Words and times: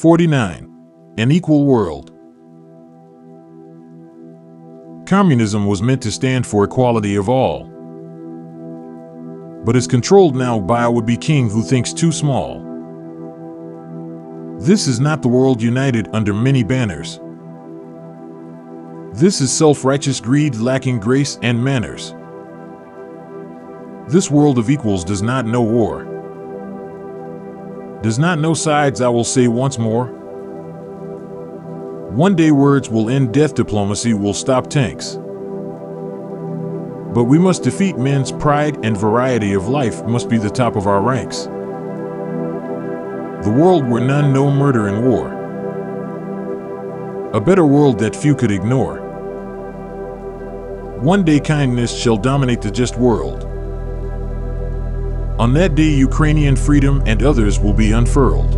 49. 0.00 1.14
An 1.18 1.30
equal 1.30 1.66
world. 1.66 2.10
Communism 5.06 5.66
was 5.66 5.82
meant 5.82 6.00
to 6.00 6.10
stand 6.10 6.46
for 6.46 6.64
equality 6.64 7.16
of 7.16 7.28
all, 7.28 7.64
but 9.66 9.76
is 9.76 9.86
controlled 9.86 10.34
now 10.34 10.58
by 10.58 10.84
a 10.84 10.90
would 10.90 11.04
be 11.04 11.18
king 11.18 11.50
who 11.50 11.62
thinks 11.62 11.92
too 11.92 12.10
small. 12.12 12.62
This 14.58 14.86
is 14.86 15.00
not 15.00 15.20
the 15.20 15.28
world 15.28 15.60
united 15.60 16.08
under 16.14 16.32
many 16.32 16.62
banners. 16.62 17.20
This 19.12 19.42
is 19.42 19.52
self 19.52 19.84
righteous 19.84 20.18
greed 20.18 20.56
lacking 20.56 20.98
grace 20.98 21.38
and 21.42 21.62
manners. 21.62 22.14
This 24.10 24.30
world 24.30 24.56
of 24.56 24.70
equals 24.70 25.04
does 25.04 25.20
not 25.20 25.44
know 25.44 25.60
war 25.60 26.19
does 28.02 28.18
not 28.18 28.38
know 28.38 28.54
sides, 28.54 29.00
I 29.00 29.08
will 29.08 29.24
say 29.24 29.46
once 29.46 29.78
more. 29.78 30.06
One 32.10 32.34
day 32.34 32.50
words 32.50 32.88
will 32.88 33.10
end 33.10 33.34
death, 33.34 33.54
diplomacy 33.54 34.14
will 34.14 34.34
stop 34.34 34.68
tanks. 34.68 35.18
But 37.14 37.24
we 37.24 37.38
must 37.38 37.62
defeat 37.62 37.98
men's 37.98 38.32
pride 38.32 38.84
and 38.84 38.96
variety 38.96 39.52
of 39.52 39.68
life 39.68 40.04
must 40.04 40.28
be 40.28 40.38
the 40.38 40.48
top 40.48 40.76
of 40.76 40.86
our 40.86 41.02
ranks. 41.02 41.44
The 43.44 43.50
world 43.50 43.88
where 43.88 44.04
none 44.04 44.32
know 44.32 44.50
murder 44.50 44.88
and 44.88 45.04
war. 45.06 45.38
A 47.32 47.40
better 47.40 47.66
world 47.66 47.98
that 47.98 48.16
few 48.16 48.34
could 48.34 48.50
ignore. 48.50 49.00
One 51.00 51.24
day 51.24 51.40
kindness 51.40 51.96
shall 51.96 52.16
dominate 52.16 52.62
the 52.62 52.70
just 52.70 52.96
world. 52.96 53.49
On 55.40 55.54
that 55.54 55.74
day, 55.74 55.88
Ukrainian 55.88 56.54
freedom 56.54 57.02
and 57.06 57.22
others 57.22 57.58
will 57.58 57.72
be 57.72 57.92
unfurled. 57.92 58.52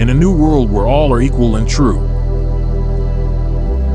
In 0.00 0.10
a 0.10 0.14
new 0.14 0.32
world 0.32 0.70
where 0.70 0.86
all 0.86 1.12
are 1.12 1.20
equal 1.20 1.56
and 1.56 1.68
true. 1.68 1.98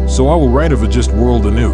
So 0.05 0.27
I 0.27 0.35
will 0.35 0.49
write 0.49 0.73
of 0.73 0.83
a 0.83 0.89
just 0.89 1.13
world 1.13 1.45
anew. 1.45 1.71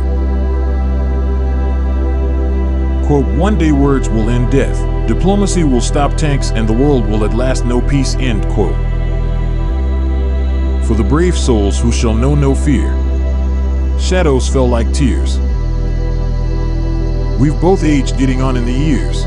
Quote, 3.08 3.25
one 3.36 3.58
day 3.58 3.72
words 3.72 4.08
will 4.08 4.30
end 4.30 4.52
death, 4.52 4.78
diplomacy 5.08 5.63
will 5.63 5.81
stop 5.81 6.16
tanks, 6.16 6.52
and 6.52 6.69
the 6.69 6.73
world 6.73 7.09
will 7.09 7.25
at 7.25 7.34
last 7.34 7.66
know 7.66 7.81
peace. 7.81 8.13
End 8.19 8.47
quote. 8.50 8.75
For 10.86 10.94
the 10.94 11.08
brave 11.09 11.36
souls 11.36 11.80
who 11.80 11.91
shall 11.91 12.13
know 12.13 12.36
no 12.36 12.53
fear, 12.53 12.91
shadows 14.00 14.47
fell 14.47 14.69
like 14.69 14.94
tears. 14.94 15.39
We've 17.39 17.61
both 17.61 17.83
aged 17.83 18.17
getting 18.17 18.41
on 18.41 18.57
in 18.57 18.66
the 18.66 18.73
years. 18.73 19.21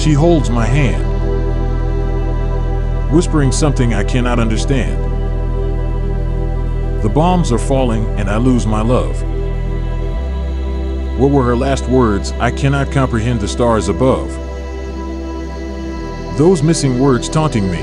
She 0.00 0.14
holds 0.14 0.48
my 0.48 0.64
hand, 0.64 1.04
whispering 3.12 3.52
something 3.52 3.92
I 3.92 4.02
cannot 4.02 4.38
understand. 4.38 4.96
The 7.02 7.10
bombs 7.10 7.52
are 7.52 7.58
falling 7.58 8.06
and 8.18 8.30
I 8.30 8.38
lose 8.38 8.64
my 8.64 8.80
love. 8.80 9.20
What 11.20 11.30
were 11.30 11.44
her 11.44 11.56
last 11.56 11.86
words? 11.90 12.32
I 12.32 12.50
cannot 12.50 12.90
comprehend 12.90 13.42
the 13.42 13.48
stars 13.48 13.88
above. 13.88 14.30
Those 16.38 16.62
missing 16.62 16.98
words 16.98 17.28
taunting 17.28 17.70
me. 17.70 17.82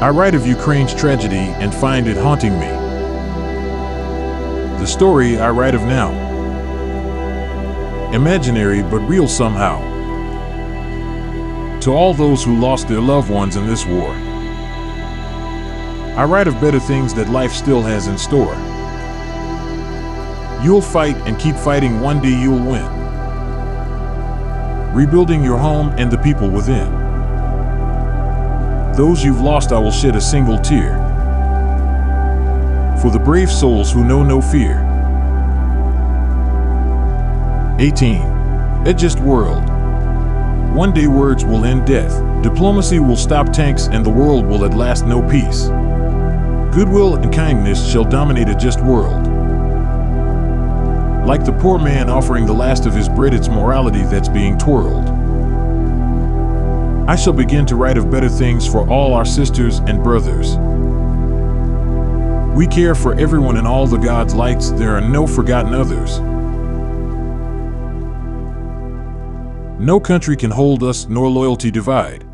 I 0.00 0.10
write 0.10 0.34
of 0.34 0.44
Ukraine's 0.44 0.92
tragedy 0.92 1.36
and 1.36 1.72
find 1.72 2.08
it 2.08 2.16
haunting 2.16 2.58
me 2.58 2.89
the 4.80 4.86
story 4.86 5.38
I 5.38 5.50
write 5.50 5.74
of 5.74 5.82
now. 5.82 6.10
Imaginary 8.14 8.82
but 8.82 9.00
real 9.00 9.28
somehow. 9.28 9.78
To 11.80 11.90
all 11.92 12.14
those 12.14 12.42
who 12.42 12.58
lost 12.58 12.88
their 12.88 13.00
loved 13.00 13.28
ones 13.28 13.56
in 13.56 13.66
this 13.66 13.84
war, 13.84 14.08
I 16.16 16.24
write 16.24 16.48
of 16.48 16.58
better 16.62 16.80
things 16.80 17.12
that 17.12 17.28
life 17.28 17.52
still 17.52 17.82
has 17.82 18.06
in 18.06 18.16
store. 18.16 18.54
You'll 20.64 20.80
fight 20.80 21.16
and 21.28 21.38
keep 21.38 21.56
fighting, 21.56 22.00
one 22.00 22.22
day 22.22 22.40
you'll 22.40 22.64
win. 22.64 22.86
Rebuilding 24.94 25.44
your 25.44 25.58
home 25.58 25.90
and 25.98 26.10
the 26.10 26.18
people 26.18 26.48
within. 26.48 26.90
Those 28.96 29.22
you've 29.22 29.42
lost, 29.42 29.72
I 29.72 29.78
will 29.78 29.92
shed 29.92 30.16
a 30.16 30.22
single 30.22 30.58
tear 30.58 30.99
for 33.00 33.10
the 33.10 33.18
brave 33.18 33.50
souls 33.50 33.90
who 33.90 34.04
know 34.04 34.22
no 34.22 34.40
fear. 34.40 34.86
18. 37.78 38.20
A 38.86 38.92
just 38.92 39.20
world. 39.20 39.64
One 40.74 40.92
day 40.92 41.06
words 41.06 41.44
will 41.44 41.64
end 41.64 41.86
death, 41.86 42.12
diplomacy 42.42 42.98
will 42.98 43.16
stop 43.16 43.52
tanks, 43.52 43.88
and 43.88 44.04
the 44.04 44.10
world 44.10 44.46
will 44.46 44.64
at 44.64 44.74
last 44.74 45.06
know 45.06 45.26
peace. 45.28 45.68
Goodwill 46.74 47.16
and 47.16 47.32
kindness 47.32 47.90
shall 47.90 48.04
dominate 48.04 48.48
a 48.48 48.54
just 48.54 48.80
world. 48.80 49.26
Like 51.26 51.44
the 51.44 51.56
poor 51.60 51.78
man 51.78 52.10
offering 52.10 52.44
the 52.44 52.52
last 52.52 52.86
of 52.86 52.94
his 52.94 53.08
bread, 53.08 53.34
it's 53.34 53.48
morality 53.48 54.02
that's 54.04 54.28
being 54.28 54.58
twirled. 54.58 55.08
I 57.08 57.16
shall 57.16 57.32
begin 57.32 57.66
to 57.66 57.76
write 57.76 57.96
of 57.96 58.10
better 58.10 58.28
things 58.28 58.66
for 58.66 58.88
all 58.88 59.14
our 59.14 59.24
sisters 59.24 59.78
and 59.80 60.02
brothers. 60.02 60.56
We 62.54 62.66
care 62.66 62.96
for 62.96 63.14
everyone 63.14 63.56
in 63.56 63.64
all 63.64 63.86
the 63.86 63.96
God's 63.96 64.34
lights, 64.34 64.72
there 64.72 64.96
are 64.96 65.00
no 65.00 65.24
forgotten 65.24 65.72
others. 65.72 66.18
No 69.80 70.00
country 70.00 70.36
can 70.36 70.50
hold 70.50 70.82
us, 70.82 71.06
nor 71.08 71.28
loyalty 71.28 71.70
divide. 71.70 72.26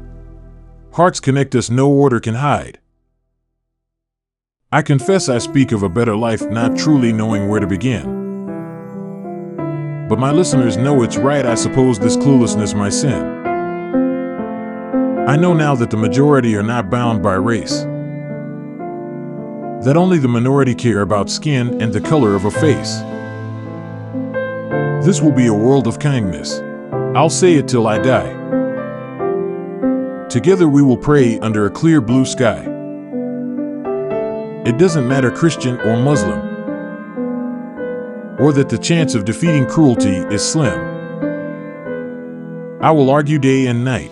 Hearts 0.95 1.21
connect 1.21 1.55
us, 1.55 1.69
no 1.69 1.91
order 1.91 2.19
can 2.19 2.35
hide. 2.35 2.81
I 4.73 4.81
confess 4.81 5.29
I 5.29 5.37
speak 5.37 5.71
of 5.71 5.83
a 5.83 5.89
better 5.89 6.17
life, 6.17 6.41
not 6.49 6.79
truly 6.79 7.13
knowing 7.13 7.49
where 7.49 7.61
to 7.61 7.67
begin. 7.67 8.25
But 10.09 10.19
my 10.19 10.33
listeners 10.33 10.79
know 10.79 11.03
it's 11.03 11.19
right, 11.19 11.45
I 11.45 11.55
suppose 11.55 11.99
this 11.99 12.17
cluelessness 12.17 12.75
my 12.75 12.89
sin. 12.89 13.23
I 15.29 15.37
know 15.37 15.53
now 15.53 15.75
that 15.75 15.91
the 15.91 15.97
majority 15.99 16.57
are 16.57 16.63
not 16.63 16.89
bound 16.89 17.23
by 17.23 17.35
race 17.35 17.87
that 19.83 19.97
only 19.97 20.19
the 20.19 20.29
minority 20.29 20.75
care 20.75 21.03
about 21.03 21.31
skin 21.31 21.81
and 21.81 21.93
the 21.93 22.01
color 22.01 22.35
of 22.35 22.45
a 22.45 22.51
face. 22.51 23.01
This 25.05 25.21
will 25.21 25.33
be 25.33 25.47
a 25.47 25.55
world 25.55 25.87
of 25.87 25.99
kindness. 25.99 26.61
I'll 27.15 27.31
say 27.31 27.55
it 27.55 27.69
till 27.69 27.87
I 27.87 27.99
die. 27.99 28.33
Together 30.29 30.69
we 30.69 30.83
will 30.83 30.97
pray 30.97 31.39
under 31.39 31.67
a 31.67 31.71
clear 31.71 32.01
blue 32.01 32.25
sky. 32.25 32.67
It 34.65 34.79
doesn't 34.79 35.07
matter 35.07 35.31
Christian 35.31 35.81
or 35.83 35.97
Muslim, 35.97 36.41
or 38.41 38.53
that 38.53 38.69
the 38.69 38.79
chance 38.79 39.15
of 39.15 39.25
defeating 39.25 39.67
cruelty 39.67 40.17
is 40.35 40.43
slim. 40.45 40.81
I 42.81 42.91
will 42.91 43.11
argue 43.11 43.39
day 43.39 43.67
and 43.67 43.85
night. 43.85 44.11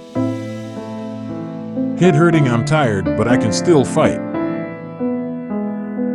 Head 1.99 2.15
hurting, 2.15 2.49
I'm 2.49 2.65
tired, 2.65 3.05
but 3.17 3.27
I 3.27 3.37
can 3.37 3.53
still 3.53 3.85
fight 3.85 4.24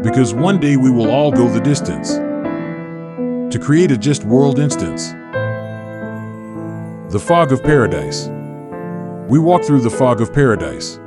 because 0.03 0.33
one 0.33 0.59
day 0.59 0.77
we 0.77 0.89
will 0.89 1.11
all 1.11 1.29
go 1.29 1.49
the 1.49 1.59
distance 1.59 2.13
to 2.13 3.59
create 3.61 3.91
a 3.91 3.97
just 3.97 4.23
world 4.23 4.57
instance. 4.57 5.11
The 7.11 7.19
fog 7.19 7.51
of 7.51 7.61
paradise. 7.61 8.29
We 9.27 9.39
walk 9.39 9.65
through 9.65 9.81
the 9.81 9.89
fog 9.89 10.21
of 10.21 10.33
paradise. 10.33 10.99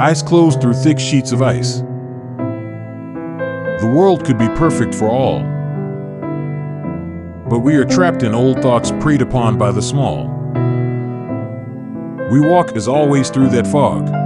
Eyes 0.00 0.22
closed 0.22 0.62
through 0.62 0.74
thick 0.74 0.98
sheets 0.98 1.30
of 1.32 1.42
ice. 1.42 1.80
The 3.80 3.92
world 3.94 4.24
could 4.24 4.38
be 4.38 4.48
perfect 4.48 4.94
for 4.94 5.10
all. 5.10 5.40
But 7.50 7.58
we 7.58 7.76
are 7.76 7.84
trapped 7.84 8.22
in 8.22 8.34
old 8.34 8.62
thoughts 8.62 8.92
preyed 9.00 9.20
upon 9.20 9.58
by 9.58 9.72
the 9.72 9.82
small. 9.82 10.28
We 12.30 12.40
walk 12.40 12.72
as 12.72 12.88
always 12.88 13.28
through 13.28 13.50
that 13.50 13.66
fog 13.66 14.23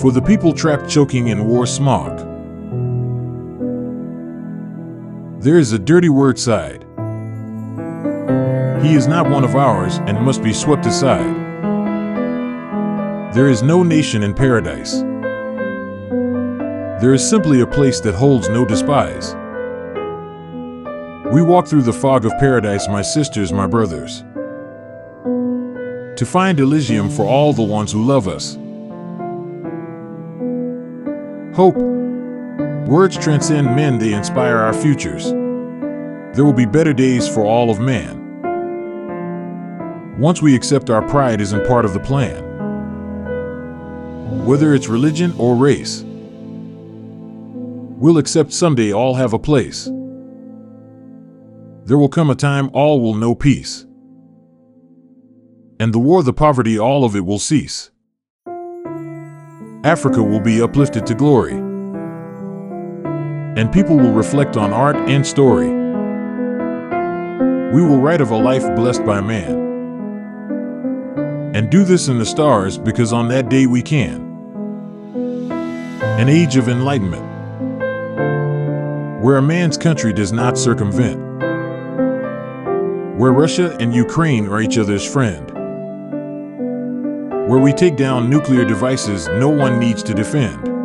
for 0.00 0.12
the 0.12 0.20
people 0.20 0.52
trapped 0.52 0.90
choking 0.90 1.28
in 1.28 1.46
war 1.46 1.66
smog. 1.66 2.18
There 5.40 5.58
is 5.58 5.72
a 5.72 5.78
dirty 5.78 6.08
word 6.08 6.38
side. 6.38 6.82
He 8.82 8.94
is 8.94 9.06
not 9.06 9.30
one 9.30 9.44
of 9.44 9.54
ours 9.54 9.98
and 10.06 10.20
must 10.20 10.42
be 10.42 10.52
swept 10.52 10.84
aside. 10.86 11.34
There 13.34 13.48
is 13.48 13.62
no 13.62 13.82
nation 13.82 14.22
in 14.22 14.34
paradise. 14.34 15.00
There 17.00 17.14
is 17.14 17.28
simply 17.28 17.60
a 17.60 17.66
place 17.66 18.00
that 18.00 18.14
holds 18.14 18.48
no 18.48 18.64
despise. 18.64 19.34
We 21.32 21.42
walk 21.42 21.66
through 21.66 21.82
the 21.82 21.92
fog 21.92 22.24
of 22.24 22.32
paradise, 22.38 22.86
my 22.88 23.02
sisters, 23.02 23.52
my 23.52 23.66
brothers, 23.66 24.24
to 26.18 26.24
find 26.26 26.58
Elysium 26.60 27.08
for 27.10 27.24
all 27.24 27.52
the 27.52 27.62
ones 27.62 27.92
who 27.92 28.04
love 28.04 28.28
us. 28.28 28.58
Hope. 31.56 31.76
Words 32.86 33.16
transcend 33.16 33.74
men, 33.74 33.96
they 33.96 34.12
inspire 34.12 34.58
our 34.58 34.74
futures. 34.74 35.24
There 36.34 36.44
will 36.44 36.52
be 36.52 36.66
better 36.66 36.92
days 36.92 37.26
for 37.26 37.46
all 37.46 37.70
of 37.70 37.80
man. 37.80 38.24
once 40.18 40.42
we 40.42 40.54
accept 40.54 40.90
our 40.90 41.00
pride 41.08 41.40
isn't 41.40 41.66
part 41.66 41.86
of 41.86 41.94
the 41.94 42.00
plan. 42.00 42.42
Whether 44.44 44.74
it's 44.74 44.88
religion 44.88 45.34
or 45.38 45.56
race, 45.56 46.04
we'll 47.96 48.18
accept 48.18 48.52
someday 48.52 48.92
all 48.92 49.14
have 49.14 49.32
a 49.32 49.38
place. 49.38 49.86
There 51.84 51.96
will 51.96 52.10
come 52.10 52.28
a 52.28 52.34
time 52.34 52.68
all 52.74 53.00
will 53.00 53.14
know 53.14 53.34
peace. 53.34 53.86
And 55.80 55.94
the 55.94 55.98
war, 55.98 56.22
the 56.22 56.34
poverty, 56.34 56.78
all 56.78 57.02
of 57.02 57.16
it 57.16 57.24
will 57.24 57.38
cease. 57.38 57.90
Africa 59.86 60.20
will 60.20 60.40
be 60.40 60.60
uplifted 60.60 61.06
to 61.06 61.14
glory. 61.14 61.52
And 63.56 63.72
people 63.72 63.96
will 63.96 64.10
reflect 64.12 64.56
on 64.56 64.72
art 64.72 64.96
and 64.96 65.24
story. 65.24 65.68
We 67.72 67.82
will 67.86 68.00
write 68.00 68.20
of 68.20 68.32
a 68.32 68.36
life 68.36 68.64
blessed 68.74 69.06
by 69.06 69.20
man. 69.20 69.54
And 71.54 71.70
do 71.70 71.84
this 71.84 72.08
in 72.08 72.18
the 72.18 72.26
stars 72.26 72.78
because 72.78 73.12
on 73.12 73.28
that 73.28 73.48
day 73.48 73.66
we 73.66 73.80
can. 73.80 74.22
An 76.18 76.28
age 76.28 76.56
of 76.56 76.68
enlightenment. 76.68 77.22
Where 79.22 79.36
a 79.36 79.42
man's 79.42 79.78
country 79.78 80.12
does 80.12 80.32
not 80.32 80.58
circumvent. 80.58 81.20
Where 83.20 83.30
Russia 83.30 83.76
and 83.78 83.94
Ukraine 83.94 84.48
are 84.48 84.60
each 84.60 84.78
other's 84.78 85.08
friend 85.08 85.45
where 87.46 87.60
we 87.60 87.72
take 87.72 87.96
down 87.96 88.28
nuclear 88.28 88.64
devices 88.64 89.28
no 89.28 89.48
one 89.48 89.78
needs 89.78 90.02
to 90.02 90.12
defend. 90.12 90.75